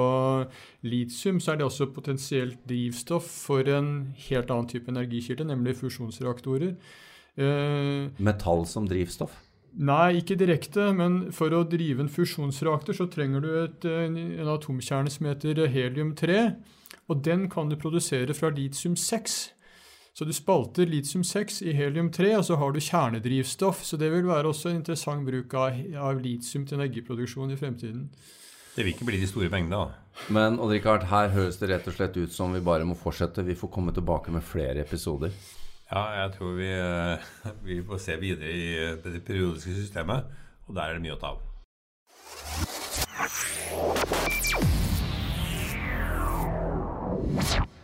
litium, 0.86 1.42
så 1.42 1.54
er 1.54 1.60
det 1.60 1.66
også 1.68 1.90
potensielt 1.96 2.62
drivstoff 2.70 3.28
for 3.48 3.68
en 3.74 4.14
helt 4.30 4.54
annen 4.54 4.70
type 4.70 4.92
energikilde, 4.92 5.48
nemlig 5.50 5.76
fusjonsreaktorer. 5.82 6.78
Eh, 7.38 8.24
Metall 8.24 8.64
som 8.70 8.88
drivstoff. 8.88 9.36
Nei, 9.78 10.20
ikke 10.20 10.38
direkte, 10.40 10.90
men 10.98 11.28
for 11.36 11.54
å 11.54 11.66
drive 11.70 12.04
en 12.04 12.12
fusjonsreaktor 12.12 12.98
så 12.98 13.08
trenger 13.12 13.44
du 13.44 13.52
et, 13.64 13.86
en 13.86 14.50
atomkjerne 14.54 15.12
som 15.14 15.30
heter 15.30 15.62
helium-3, 15.74 16.40
og 17.08 17.22
den 17.24 17.46
kan 17.52 17.70
du 17.72 17.78
produsere 17.80 18.36
fra 18.36 18.52
litium-6. 18.52 19.38
Så 20.18 20.26
du 20.26 20.34
spalter 20.34 20.90
litium-6 20.90 21.62
i 21.70 21.76
helium-3, 21.78 22.32
og 22.40 22.44
så 22.48 22.58
har 22.58 22.74
du 22.74 22.82
kjernedrivstoff. 22.82 23.84
Så 23.86 24.00
det 24.02 24.10
vil 24.10 24.26
være 24.26 24.50
også 24.50 24.72
en 24.72 24.80
interessant 24.80 25.22
bruk 25.28 25.54
av, 25.54 25.78
av 25.94 26.18
litium 26.18 26.66
til 26.66 26.80
energiproduksjon 26.80 27.54
i 27.54 27.58
fremtiden. 27.60 28.08
Det 28.74 28.82
vil 28.82 28.96
ikke 28.96 29.06
bli 29.12 29.22
de 29.22 29.30
store 29.30 29.52
pengene, 29.54 29.78
da. 29.78 30.24
Men 30.34 30.58
Odd 30.62 30.74
Rikard, 30.74 31.06
her 31.12 31.30
høres 31.36 31.62
det 31.62 31.70
rett 31.70 31.86
og 31.90 31.96
slett 31.96 32.18
ut 32.18 32.34
som 32.34 32.54
vi 32.54 32.64
bare 32.66 32.86
må 32.86 32.98
fortsette. 32.98 33.46
Vi 33.46 33.56
får 33.58 33.72
komme 33.74 33.94
tilbake 33.94 34.34
med 34.34 34.46
flere 34.46 34.82
episoder. 34.82 35.38
Ja, 35.92 36.00
jeg 36.22 36.32
tror 36.38 36.52
vi, 36.52 36.68
eh, 36.68 37.18
vi 37.64 37.84
får 37.88 37.98
se 37.98 38.18
videre 38.20 38.52
i 38.52 38.74
eh, 38.76 38.98
det 39.04 39.24
periodiske 39.26 39.74
systemet, 39.74 40.26
og 40.68 40.76
der 40.76 40.82
er 40.82 40.94
det 40.94 41.02
mye 41.02 41.16
å 41.16 41.22
ta 41.22 41.28
av. 41.32 41.44
Yeah. 47.38 47.77